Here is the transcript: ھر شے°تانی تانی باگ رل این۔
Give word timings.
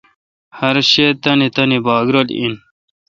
ھر 0.57 0.75
شے°تانی 0.91 1.47
تانی 1.55 1.77
باگ 1.85 2.07
رل 2.13 2.27
این۔ 2.37 2.53